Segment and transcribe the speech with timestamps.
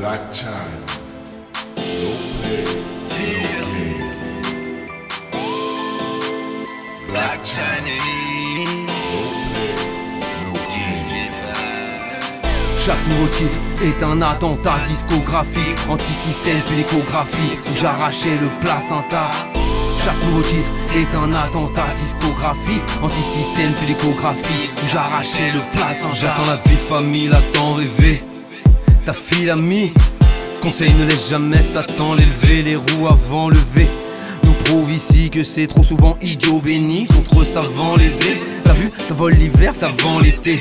[0.00, 0.64] Black China.
[1.76, 1.82] No
[2.40, 2.64] pay,
[3.60, 3.98] no gain.
[7.10, 7.94] Black China.
[8.56, 9.68] No pay,
[10.42, 11.28] no gain.
[12.78, 19.30] Chaque nouveau titre est un attentat discographique, anti-système puis l'échographie, où j'arrachais le placenta.
[20.02, 26.14] Chaque nouveau titre est un attentat discographique, anti-système puis l'échographie, où j'arrachais le placenta.
[26.14, 28.29] J'attends la vie de famille, la temps rêvé.
[29.04, 29.92] Ta fille amie,
[30.60, 33.88] conseil ne laisse jamais Satan l'élever, les roues avant levé.
[34.44, 38.40] Nous prouve ici que c'est trop souvent idiot béni contre savant lésé.
[38.62, 40.60] T'as vu, ça vole l'hiver, ça vend l'été.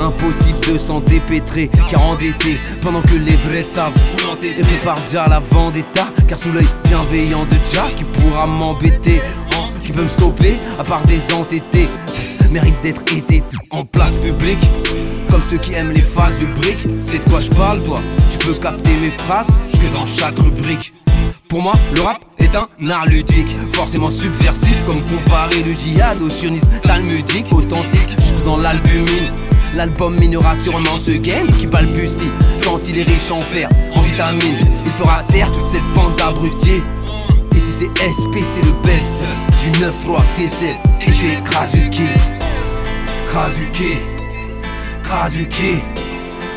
[0.00, 3.96] Impossible de s'en dépêtrer, car endetté, pendant que les vrais savent.
[4.42, 9.22] Et prépare déjà la vendetta, car sous l'œil bienveillant de Jack, qui pourra m'embêter,
[9.54, 11.88] hein, qui veut me stopper, à part des entêtés.
[12.50, 14.60] Mérite d'être été en place publique,
[15.36, 16.86] comme ceux qui aiment les phases de briques.
[16.98, 18.00] C'est de quoi je parle, toi
[18.30, 19.48] Tu peux capter mes phrases,
[19.82, 20.94] que dans chaque rubrique.
[21.46, 26.30] Pour moi, le rap est un art ludique, forcément subversif, comme comparer le djihad au
[26.30, 29.28] sionisme talmudique, authentique, jusque dans l'albumine.
[29.74, 32.30] L'album minera sûrement ce game qui balbutie
[32.64, 34.60] quand il est riche en fer, en vitamines.
[34.86, 36.80] Il fera taire toute cette bande d'abrutis.
[37.54, 39.22] Ici c'est SP, c'est le best
[39.60, 42.04] du 9-3 CSL et tu es Krasuki.
[43.26, 44.15] Krasuki,
[45.06, 45.78] Krasuki.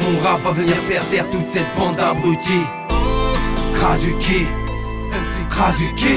[0.00, 2.66] Mon rap va venir faire taire toute cette bande d'abrutis.
[3.74, 4.46] Krasuki,
[5.10, 6.16] MC Krasuki.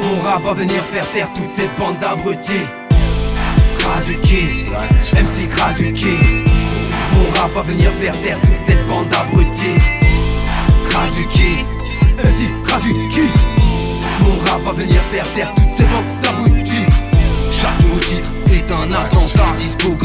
[0.00, 2.66] Mon rap va venir faire taire toute cette bande d'abrutis.
[3.78, 4.66] Krasuki,
[5.12, 6.16] MC Krasuki.
[7.12, 9.80] Mon rap va venir faire taire toute cette bande d'abrutis.
[10.88, 11.64] Krasuki,
[12.18, 13.28] MC Krasuki.
[14.20, 16.13] Mon rap va venir faire taire toutes ces bandes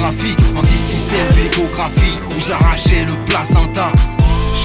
[0.09, 3.91] discographique, anti-système puis l'échographie, où j'arrachais le placenta.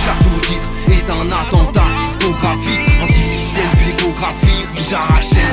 [0.05, 5.51] Chaque nouveau titre est un attentat discographique, anti-système puis l'échographie, où j'arrachais